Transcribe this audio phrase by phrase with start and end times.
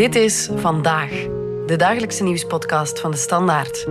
[0.00, 1.10] Dit is Vandaag,
[1.66, 3.84] de dagelijkse nieuwspodcast van de Standaard.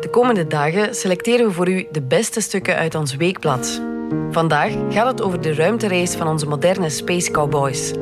[0.00, 3.82] De komende dagen selecteren we voor u de beste stukken uit ons weekblad.
[4.30, 7.92] Vandaag gaat het over de ruimterace van onze moderne Space Cowboys.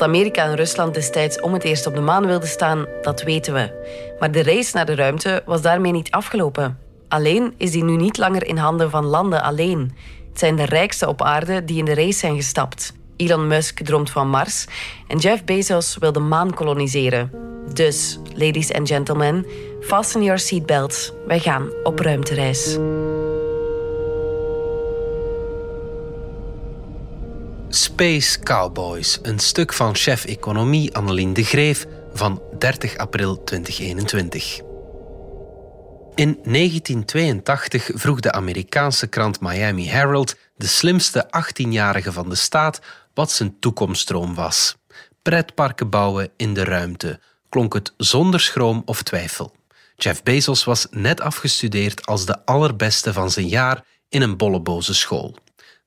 [0.00, 3.54] Dat Amerika en Rusland destijds om het eerst op de maan wilden staan, dat weten
[3.54, 3.70] we.
[4.18, 6.78] Maar de race naar de ruimte was daarmee niet afgelopen.
[7.08, 9.92] Alleen is die nu niet langer in handen van landen alleen.
[10.28, 12.92] Het zijn de rijkste op aarde die in de race zijn gestapt.
[13.16, 14.66] Elon Musk droomt van Mars
[15.08, 17.30] en Jeff Bezos wil de maan koloniseren.
[17.72, 19.46] Dus, ladies and gentlemen,
[19.80, 21.12] fasten your seatbelts.
[21.26, 22.78] Wij gaan op ruimtereis.
[27.72, 34.60] Space Cowboys, een stuk van chef economie Annelien de Greef van 30 april 2021.
[36.14, 42.80] In 1982 vroeg de Amerikaanse krant Miami Herald de slimste 18-jarige van de staat
[43.14, 44.76] wat zijn toekomststroom was.
[45.22, 49.54] Pretparken bouwen in de ruimte, klonk het zonder schroom of twijfel.
[49.96, 55.36] Jeff Bezos was net afgestudeerd als de allerbeste van zijn jaar in een bolleboze school.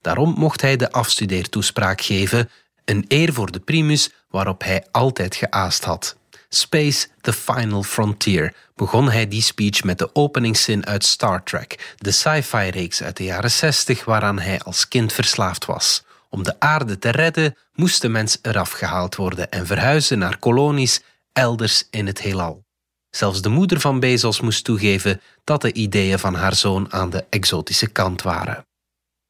[0.03, 2.49] Daarom mocht hij de afstudeertoespraak geven,
[2.85, 6.15] een eer voor de primus waarop hij altijd geaast had.
[6.49, 12.11] Space, the final frontier, begon hij die speech met de openingszin uit Star Trek, de
[12.11, 16.03] sci-fi reeks uit de jaren 60 waaraan hij als kind verslaafd was.
[16.29, 21.01] Om de aarde te redden moest de mens eraf gehaald worden en verhuizen naar kolonies
[21.33, 22.63] elders in het heelal.
[23.09, 27.25] Zelfs de moeder van Bezos moest toegeven dat de ideeën van haar zoon aan de
[27.29, 28.65] exotische kant waren.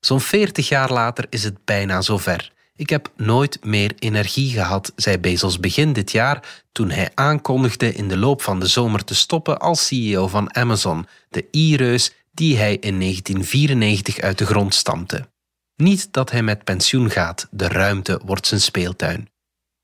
[0.06, 2.52] Zo'n 40 jaar later is het bijna zover.
[2.76, 8.08] Ik heb nooit meer energie gehad, zei Bezos begin dit jaar toen hij aankondigde in
[8.08, 12.74] de loop van de zomer te stoppen als CEO van Amazon, de e-reus die hij
[12.74, 15.30] in 1994 uit de grond stampte.
[15.76, 19.30] Niet dat hij met pensioen gaat, de ruimte wordt zijn speeltuin.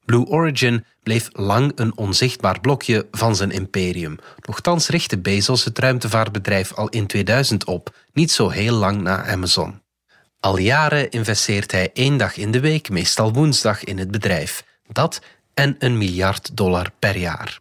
[0.05, 4.17] Blue Origin bleef lang een onzichtbaar blokje van zijn imperium.
[4.45, 9.81] Nochtans richtte Bezos het ruimtevaartbedrijf al in 2000 op, niet zo heel lang na Amazon.
[10.39, 14.63] Al jaren investeert hij één dag in de week, meestal woensdag, in het bedrijf.
[14.87, 15.21] Dat
[15.53, 17.59] en een miljard dollar per jaar.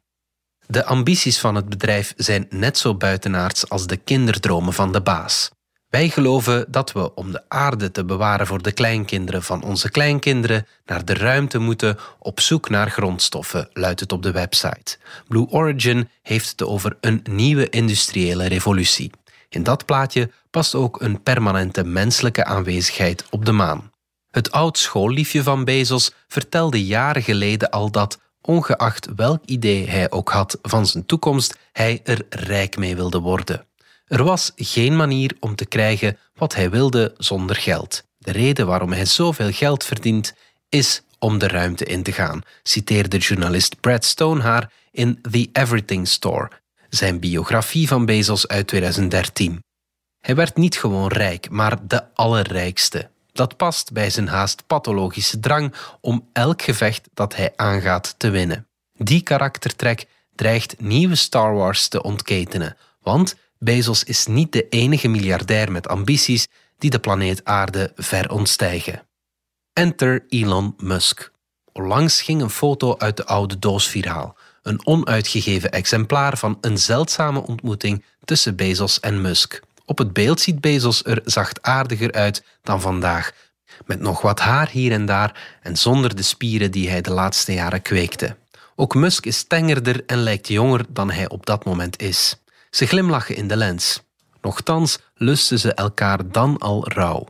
[0.66, 5.50] De ambities van het bedrijf zijn net zo buitenaards als de kinderdromen van de baas.
[5.88, 10.66] Wij geloven dat we om de aarde te bewaren voor de kleinkinderen van onze kleinkinderen
[10.84, 14.98] naar de ruimte moeten op zoek naar grondstoffen, luidt het op de website.
[15.28, 19.10] Blue Origin heeft het over een nieuwe industriële revolutie.
[19.48, 23.90] In dat plaatje past ook een permanente menselijke aanwezigheid op de maan.
[24.30, 30.30] Het oud schoolliefje van Bezos vertelde jaren geleden al dat, ongeacht welk idee hij ook
[30.30, 33.66] had van zijn toekomst, hij er rijk mee wilde worden.
[34.06, 38.04] Er was geen manier om te krijgen wat hij wilde zonder geld.
[38.18, 40.34] De reden waarom hij zoveel geld verdient
[40.68, 46.08] is om de ruimte in te gaan, citeerde journalist Brad Stone haar in The Everything
[46.08, 46.50] Store,
[46.88, 49.62] zijn biografie van Bezos uit 2013.
[50.20, 53.10] Hij werd niet gewoon rijk, maar de allerrijkste.
[53.32, 58.66] Dat past bij zijn haast pathologische drang om elk gevecht dat hij aangaat te winnen.
[58.92, 65.72] Die karaktertrek dreigt nieuwe Star Wars te ontketenen, want Bezos is niet de enige miljardair
[65.72, 66.46] met ambities
[66.78, 69.06] die de planeet Aarde ver ontstijgen.
[69.72, 71.32] Enter Elon Musk.
[71.72, 74.37] Onlangs ging een foto uit de oude doos viraal.
[74.68, 79.60] Een onuitgegeven exemplaar van een zeldzame ontmoeting tussen Bezos en Musk.
[79.84, 83.32] Op het beeld ziet Bezos er zachtaardiger uit dan vandaag,
[83.86, 87.52] met nog wat haar hier en daar en zonder de spieren die hij de laatste
[87.52, 88.36] jaren kweekte.
[88.76, 92.36] Ook Musk is tengerder en lijkt jonger dan hij op dat moment is.
[92.70, 94.02] Ze glimlachen in de lens.
[94.40, 97.26] Nochtans lusten ze elkaar dan al rauw.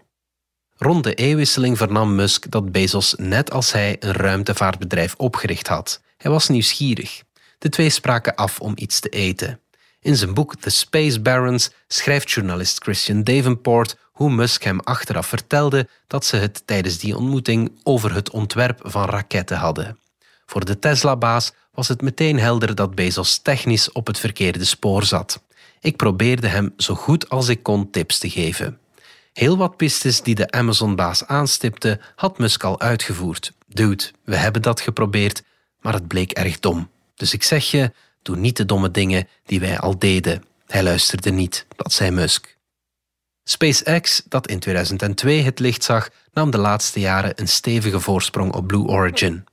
[0.76, 6.00] Rond de eeuwwisseling vernam Musk dat Bezos net als hij een ruimtevaartbedrijf opgericht had.
[6.16, 7.26] Hij was nieuwsgierig.
[7.59, 9.61] De twee spraken af om iets te eten.
[10.01, 15.88] In zijn boek The Space Barons schrijft journalist Christian Davenport hoe Musk hem achteraf vertelde
[16.06, 19.99] dat ze het tijdens die ontmoeting over het ontwerp van raketten hadden.
[20.47, 25.43] Voor de Tesla-baas was het meteen helder dat Bezos technisch op het verkeerde spoor zat.
[25.81, 28.79] Ik probeerde hem zo goed als ik kon tips te geven.
[29.32, 33.53] Heel wat pistes die de Amazon-baas aanstipte, had Musk al uitgevoerd.
[33.67, 35.43] Dude, we hebben dat geprobeerd,
[35.81, 36.91] maar het bleek erg dom.
[37.19, 37.93] Dus ik zeg je,
[38.23, 40.44] doe niet de domme dingen die wij al deden.
[40.67, 42.56] Hij luisterde niet, dat zei Musk.
[43.44, 48.67] SpaceX, dat in 2002 het licht zag, nam de laatste jaren een stevige voorsprong op
[48.67, 49.44] Blue Origin.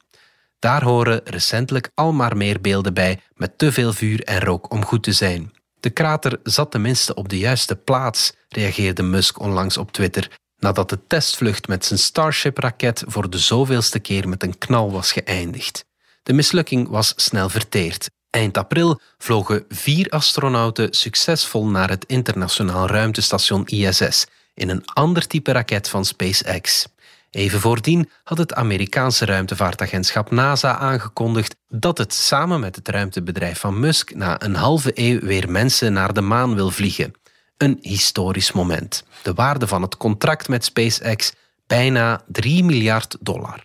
[0.59, 4.85] Daar horen recentelijk al maar meer beelden bij met te veel vuur en rook om
[4.85, 5.53] goed te zijn.
[5.79, 10.99] De krater zat tenminste op de juiste plaats, reageerde Musk onlangs op Twitter, nadat de
[11.07, 15.85] testvlucht met zijn Starship-raket voor de zoveelste keer met een knal was geëindigd.
[16.25, 18.09] De mislukking was snel verteerd.
[18.29, 25.51] Eind april vlogen vier astronauten succesvol naar het internationaal ruimtestation ISS in een ander type
[25.51, 26.87] raket van SpaceX.
[27.29, 33.79] Even voordien had het Amerikaanse ruimtevaartagentschap NASA aangekondigd dat het samen met het ruimtebedrijf van
[33.79, 37.13] Musk na een halve eeuw weer mensen naar de maan wil vliegen.
[37.57, 39.03] Een historisch moment.
[39.21, 41.33] De waarde van het contract met SpaceX
[41.67, 43.63] bijna 3 miljard dollar.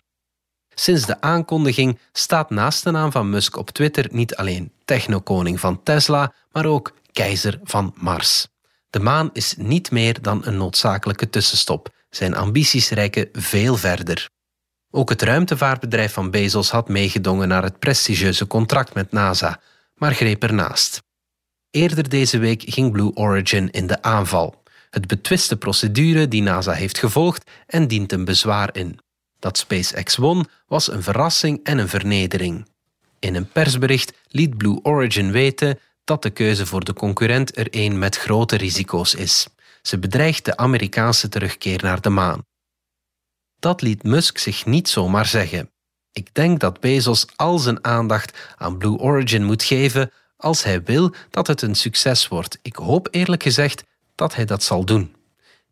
[0.73, 5.83] Sinds de aankondiging staat naast de naam van Musk op Twitter niet alleen technokoning van
[5.83, 8.47] Tesla, maar ook keizer van Mars.
[8.89, 11.89] De maan is niet meer dan een noodzakelijke tussenstop.
[12.09, 14.29] Zijn ambities reiken veel verder.
[14.91, 19.61] Ook het ruimtevaartbedrijf van Bezos had meegedongen naar het prestigieuze contract met NASA,
[19.95, 21.01] maar greep ernaast.
[21.69, 24.63] Eerder deze week ging Blue Origin in de aanval.
[24.89, 28.99] Het betwist de procedure die NASA heeft gevolgd en dient een bezwaar in.
[29.41, 32.67] Dat SpaceX won was een verrassing en een vernedering.
[33.19, 37.99] In een persbericht liet Blue Origin weten dat de keuze voor de concurrent er een
[37.99, 39.47] met grote risico's is.
[39.81, 42.45] Ze bedreigt de Amerikaanse terugkeer naar de maan.
[43.59, 45.69] Dat liet Musk zich niet zomaar zeggen.
[46.11, 51.13] Ik denk dat Bezos al zijn aandacht aan Blue Origin moet geven als hij wil
[51.29, 52.59] dat het een succes wordt.
[52.61, 53.83] Ik hoop eerlijk gezegd
[54.15, 55.15] dat hij dat zal doen.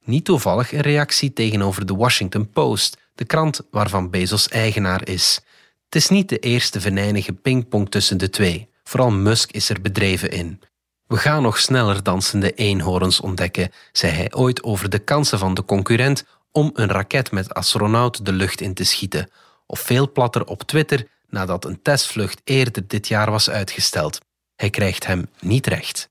[0.04, 5.40] Niet toevallig een reactie tegenover de Washington Post, de krant waarvan Bezos eigenaar is.
[5.86, 8.70] Het is niet de eerste venijnige pingpong tussen de twee.
[8.84, 10.62] Vooral Musk is er bedreven in.
[11.08, 15.66] We gaan nog sneller dansende eenhoorns ontdekken, zei hij ooit over de kansen van de
[15.66, 19.30] concurrent om een raket met astronaut de lucht in te schieten,
[19.66, 24.20] of veel platter op Twitter nadat een testvlucht eerder dit jaar was uitgesteld.
[24.56, 26.10] Hij krijgt hem niet recht.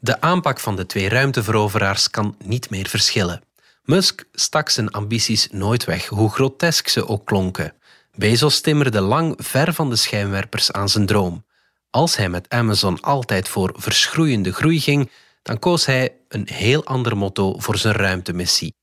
[0.00, 3.42] De aanpak van de twee ruimteveroveraars kan niet meer verschillen.
[3.88, 7.74] Musk stak zijn ambities nooit weg, hoe grotesk ze ook klonken.
[8.14, 11.44] Bezos timmerde lang ver van de schijnwerpers aan zijn droom.
[11.90, 15.10] Als hij met Amazon altijd voor verschroeiende groei ging,
[15.42, 18.74] dan koos hij een heel ander motto voor zijn ruimtemissie.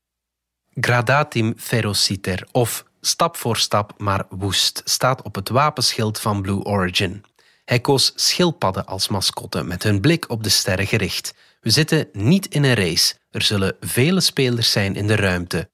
[0.74, 7.24] Gradatim ferociter of stap voor stap maar woest staat op het wapenschild van Blue Origin.
[7.64, 11.34] Hij koos schildpadden als mascotte met hun blik op de sterren gericht.
[11.66, 13.14] We zitten niet in een race.
[13.30, 15.70] Er zullen vele spelers zijn in de ruimte.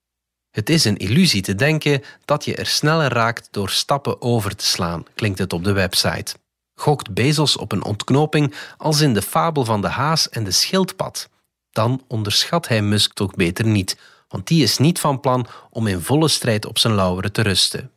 [0.51, 4.65] Het is een illusie te denken dat je er sneller raakt door stappen over te
[4.65, 6.35] slaan, klinkt het op de website.
[6.75, 11.29] Gokt Bezos op een ontknoping als in de fabel van de haas en de schildpad?
[11.71, 13.99] Dan onderschat hij Musk toch beter niet,
[14.29, 17.91] want die is niet van plan om in volle strijd op zijn lauweren te rusten.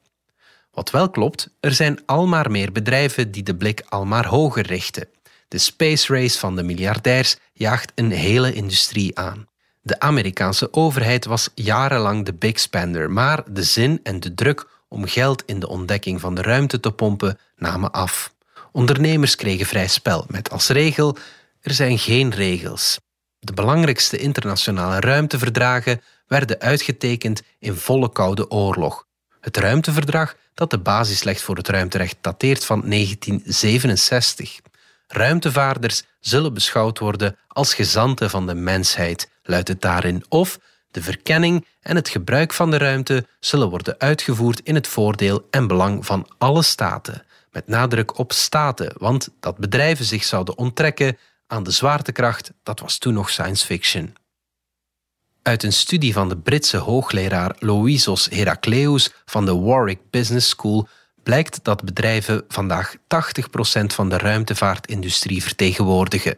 [0.72, 4.66] Wat wel klopt, er zijn al maar meer bedrijven die de blik al maar hoger
[4.66, 5.08] richten.
[5.48, 9.48] De space race van de miljardairs jaagt een hele industrie aan.
[9.82, 15.08] De Amerikaanse overheid was jarenlang de big spender, maar de zin en de druk om
[15.08, 18.34] geld in de ontdekking van de ruimte te pompen namen af.
[18.72, 21.18] Ondernemers kregen vrij spel, met als regel:
[21.62, 23.00] er zijn geen regels.
[23.40, 29.08] De belangrijkste internationale ruimteverdragen werden uitgetekend in volle Koude Oorlog.
[29.40, 34.60] Het ruimteverdrag, dat de basis legt voor het ruimterecht, dateert van 1967.
[35.08, 40.60] Ruimtevaarders zullen beschouwd worden als gezanten van de mensheid, luidt het daarin, of
[40.92, 45.68] de verkenning en het gebruik van de ruimte zullen worden uitgevoerd in het voordeel en
[45.68, 51.64] belang van alle staten, met nadruk op staten, want dat bedrijven zich zouden onttrekken aan
[51.64, 54.16] de zwaartekracht, dat was toen nog science fiction.
[55.42, 60.88] Uit een studie van de Britse hoogleraar Louisos Heracleus van de Warwick Business School
[61.26, 63.00] blijkt dat bedrijven vandaag 80%
[63.86, 66.38] van de ruimtevaartindustrie vertegenwoordigen.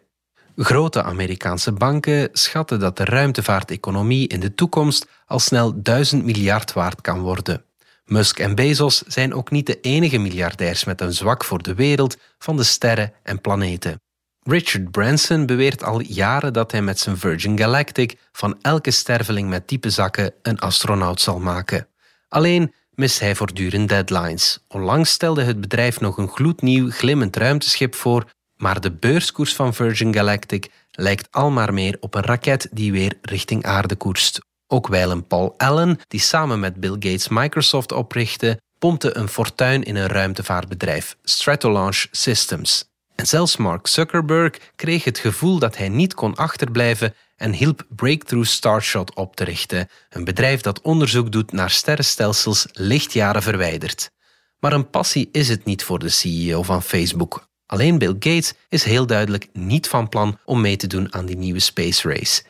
[0.56, 7.02] Grote Amerikaanse banken schatten dat de ruimtevaarteconomie in de toekomst al snel 1000 miljard waard
[7.02, 7.64] kan worden.
[8.06, 12.18] Musk en Bezos zijn ook niet de enige miljardairs met een zwak voor de wereld
[12.38, 14.02] van de sterren en planeten.
[14.44, 19.68] Richard Branson beweert al jaren dat hij met zijn Virgin Galactic van elke sterveling met
[19.68, 21.88] diepe zakken een astronaut zal maken.
[22.28, 24.60] Alleen mist hij voortdurend deadlines.
[24.68, 28.26] Onlangs stelde het bedrijf nog een gloednieuw glimmend ruimteschip voor,
[28.56, 33.14] maar de beurskoers van Virgin Galactic lijkt al maar meer op een raket die weer
[33.22, 34.40] richting aarde koerst.
[34.68, 39.96] Ook wijlen Paul Allen, die samen met Bill Gates Microsoft oprichtte, pompte een fortuin in
[39.96, 42.86] een ruimtevaartbedrijf, Stratolaunch Systems.
[43.16, 48.48] En zelfs Mark Zuckerberg kreeg het gevoel dat hij niet kon achterblijven en hielp Breakthrough
[48.48, 54.12] Starshot op te richten, een bedrijf dat onderzoek doet naar sterrenstelsels lichtjaren verwijderd.
[54.60, 57.48] Maar een passie is het niet voor de CEO van Facebook.
[57.66, 61.38] Alleen Bill Gates is heel duidelijk niet van plan om mee te doen aan die
[61.38, 62.44] nieuwe space race.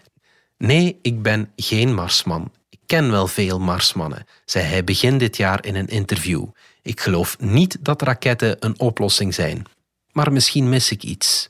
[0.58, 2.52] Nee, ik ben geen Marsman.
[2.70, 6.46] Ik ken wel veel Marsmannen, zei hij begin dit jaar in een interview.
[6.82, 9.66] Ik geloof niet dat raketten een oplossing zijn.
[10.12, 11.50] Maar misschien mis ik iets.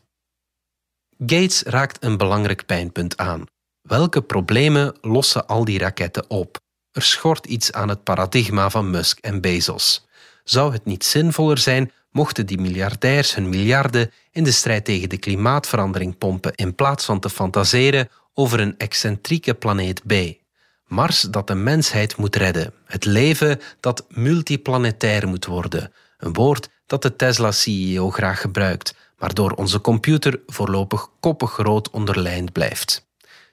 [1.25, 3.45] Gates raakt een belangrijk pijnpunt aan.
[3.81, 6.59] Welke problemen lossen al die raketten op?
[6.91, 10.07] Er schort iets aan het paradigma van Musk en Bezos.
[10.43, 15.17] Zou het niet zinvoller zijn mochten die miljardairs hun miljarden in de strijd tegen de
[15.17, 20.13] klimaatverandering pompen in plaats van te fantaseren over een excentrieke planeet B?
[20.87, 27.01] Mars dat de mensheid moet redden, het leven dat multiplanetair moet worden, een woord dat
[27.01, 33.05] de Tesla-CEO graag gebruikt, maar door onze computer voorlopig koppig groot onderlijnd blijft.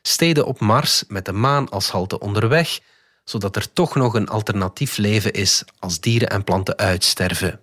[0.02, 2.80] Steden op Mars met de maan als halte onderweg,
[3.24, 7.60] zodat er toch nog een alternatief leven is als dieren en planten uitsterven.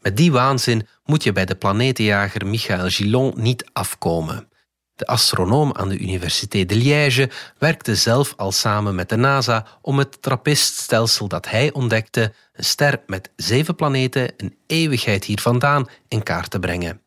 [0.00, 4.48] Met die waanzin moet je bij de planetenjager Michael Gillon niet afkomen.
[4.94, 9.98] De astronoom aan de Universiteit de Liège werkte zelf al samen met de NASA om
[9.98, 16.22] het trappiststelsel dat hij ontdekte, een ster met zeven planeten, een eeuwigheid hier vandaan, in
[16.22, 17.05] kaart te brengen.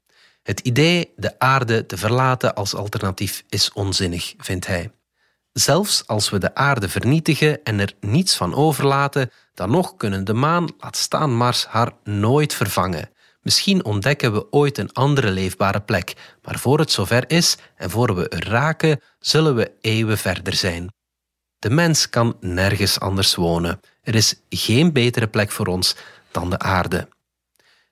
[0.49, 4.91] Het idee de aarde te verlaten als alternatief is onzinnig, vindt hij.
[5.51, 10.33] Zelfs als we de aarde vernietigen en er niets van overlaten, dan nog kunnen de
[10.33, 13.09] maan, laat staan Mars, haar nooit vervangen.
[13.41, 18.15] Misschien ontdekken we ooit een andere leefbare plek, maar voor het zover is en voor
[18.15, 20.93] we er raken, zullen we eeuwen verder zijn.
[21.59, 23.79] De mens kan nergens anders wonen.
[24.01, 25.95] Er is geen betere plek voor ons
[26.31, 27.07] dan de aarde.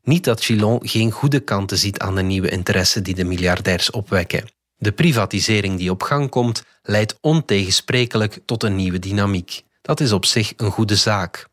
[0.07, 4.49] Niet dat Gillon geen goede kanten ziet aan de nieuwe interesse die de miljardairs opwekken.
[4.75, 9.61] De privatisering die op gang komt, leidt ontegensprekelijk tot een nieuwe dynamiek.
[9.81, 11.47] Dat is op zich een goede zaak.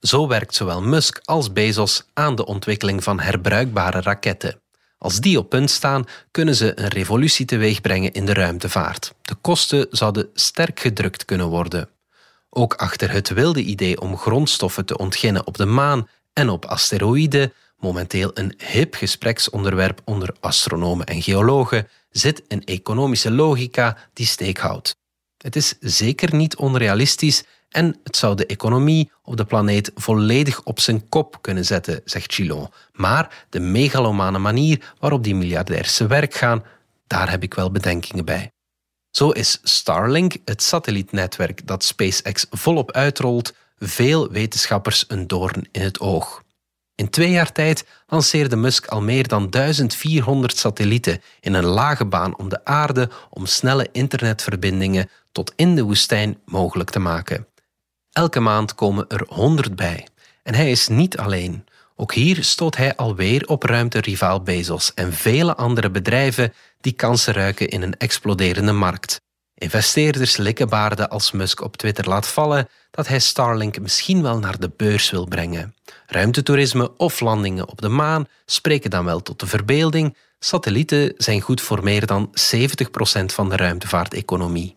[0.00, 4.60] Zo werkt zowel Musk als Bezos aan de ontwikkeling van herbruikbare raketten.
[4.98, 9.14] Als die op punt staan, kunnen ze een revolutie teweegbrengen in de ruimtevaart.
[9.22, 11.88] De kosten zouden sterk gedrukt kunnen worden.
[12.50, 17.52] Ook achter het wilde idee om grondstoffen te ontginnen op de maan en op asteroïden,
[17.76, 24.96] momenteel een hip gespreksonderwerp onder astronomen en geologen, zit een economische logica die steek houdt.
[25.36, 30.80] Het is zeker niet onrealistisch en het zou de economie op de planeet volledig op
[30.80, 32.68] zijn kop kunnen zetten, zegt Chilon.
[32.92, 36.64] Maar de megalomane manier waarop die miljardairs te werk gaan,
[37.06, 38.50] daar heb ik wel bedenkingen bij.
[39.10, 46.00] Zo is Starlink, het satellietnetwerk dat SpaceX volop uitrolt, veel wetenschappers een doorn in het
[46.00, 46.42] oog.
[46.96, 52.38] In twee jaar tijd lanceerde Musk al meer dan 1400 satellieten in een lage baan
[52.38, 57.46] om de aarde om snelle internetverbindingen tot in de woestijn mogelijk te maken.
[58.12, 60.06] Elke maand komen er 100 bij.
[60.42, 61.64] En hij is niet alleen.
[61.96, 67.68] Ook hier stoot hij alweer op ruimterivaal Bezos en vele andere bedrijven die kansen ruiken
[67.68, 69.20] in een exploderende markt.
[69.58, 74.58] Investeerders likken baarden als Musk op Twitter laat vallen dat hij Starlink misschien wel naar
[74.58, 75.74] de beurs wil brengen.
[76.06, 80.16] Ruimtetoerisme of landingen op de maan spreken dan wel tot de verbeelding.
[80.38, 82.32] Satellieten zijn goed voor meer dan 70%
[83.26, 84.76] van de ruimtevaarteconomie.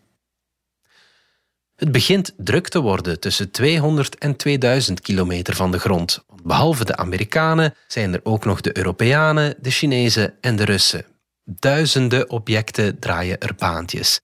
[1.76, 6.24] Het begint druk te worden tussen 200 en 2000 kilometer van de grond.
[6.42, 11.06] Behalve de Amerikanen zijn er ook nog de Europeanen, de Chinezen en de Russen.
[11.44, 14.20] Duizenden objecten draaien er baantjes.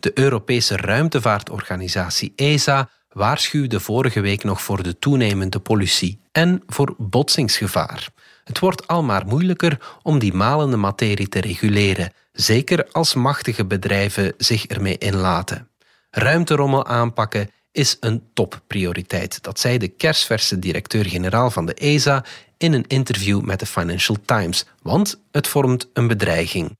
[0.00, 8.08] De Europese ruimtevaartorganisatie ESA waarschuwde vorige week nog voor de toenemende pollutie en voor botsingsgevaar.
[8.44, 14.34] Het wordt al maar moeilijker om die malende materie te reguleren, zeker als machtige bedrijven
[14.36, 15.68] zich ermee inlaten.
[16.10, 19.42] Ruimterommel aanpakken is een topprioriteit.
[19.42, 22.24] Dat zei de kersverse directeur-generaal van de ESA
[22.56, 26.76] in een interview met de Financial Times, want het vormt een bedreiging.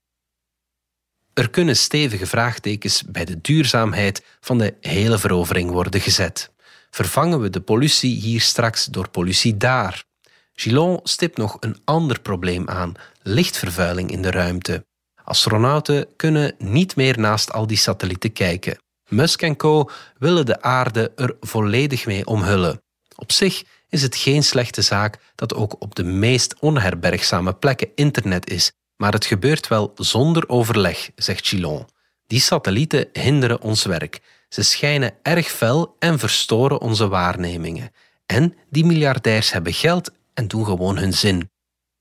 [1.38, 6.50] Er kunnen stevige vraagtekens bij de duurzaamheid van de hele verovering worden gezet.
[6.90, 10.04] Vervangen we de pollutie hier straks door pollutie daar?
[10.52, 14.86] Gillon stipt nog een ander probleem aan: lichtvervuiling in de ruimte.
[15.24, 18.78] Astronauten kunnen niet meer naast al die satellieten kijken.
[19.08, 19.90] Musk en co.
[20.18, 22.82] willen de aarde er volledig mee omhullen.
[23.16, 28.50] Op zich is het geen slechte zaak dat ook op de meest onherbergzame plekken internet
[28.50, 31.86] is, maar het gebeurt wel zonder overleg, zegt Chilon.
[32.26, 34.20] Die satellieten hinderen ons werk.
[34.48, 37.90] Ze schijnen erg fel en verstoren onze waarnemingen.
[38.26, 41.50] En die miljardairs hebben geld en doen gewoon hun zin.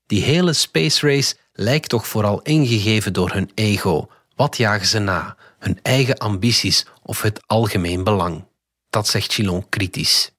[0.06, 4.08] Die hele space race lijkt toch vooral ingegeven door hun ego.
[4.34, 5.36] Wat jagen ze na?
[5.58, 8.44] Hun eigen ambities of het algemeen belang?
[8.90, 10.30] Dat zegt Chilon kritisch.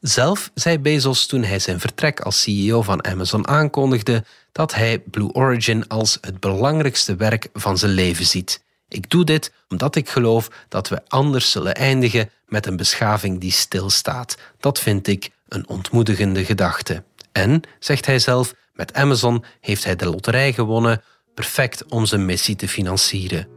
[0.00, 5.32] Zelf zei Bezos toen hij zijn vertrek als CEO van Amazon aankondigde dat hij Blue
[5.32, 8.62] Origin als het belangrijkste werk van zijn leven ziet.
[8.88, 13.52] Ik doe dit omdat ik geloof dat we anders zullen eindigen met een beschaving die
[13.52, 14.36] stilstaat.
[14.60, 17.02] Dat vind ik een ontmoedigende gedachte.
[17.32, 21.02] En, zegt hij zelf, met Amazon heeft hij de loterij gewonnen,
[21.34, 23.48] perfect om zijn missie te financieren.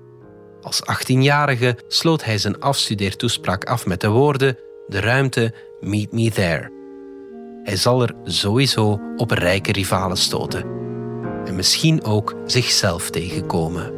[0.61, 4.57] Als 18-jarige sloot hij zijn afstudeertoespraak af met de woorden:
[4.87, 6.71] De ruimte, meet me there.
[7.63, 10.63] Hij zal er sowieso op rijke rivalen stoten.
[11.45, 13.93] En misschien ook zichzelf tegenkomen.